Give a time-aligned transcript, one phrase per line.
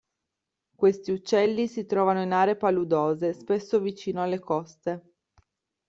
[0.75, 5.13] Questi uccelli si trovano in aree paludose, spesso vicino alle coste.